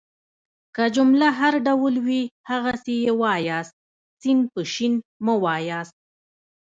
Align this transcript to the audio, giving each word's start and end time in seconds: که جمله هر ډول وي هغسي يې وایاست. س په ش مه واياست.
که 0.75 0.83
جمله 0.95 1.27
هر 1.39 1.53
ډول 1.67 1.95
وي 2.05 2.21
هغسي 2.49 2.95
يې 3.05 3.11
وایاست. 3.21 3.75
س 4.21 4.23
په 4.53 4.61
ش 4.73 4.75
مه 5.25 5.35
واياست. 5.43 5.95